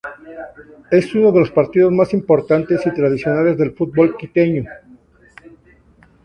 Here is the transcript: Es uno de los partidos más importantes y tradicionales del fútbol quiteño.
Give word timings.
Es 0.89 1.13
uno 1.13 1.31
de 1.31 1.41
los 1.41 1.51
partidos 1.51 1.91
más 1.93 2.11
importantes 2.15 2.83
y 2.87 2.91
tradicionales 2.91 3.55
del 3.55 3.75
fútbol 3.75 4.17
quiteño. 4.17 4.63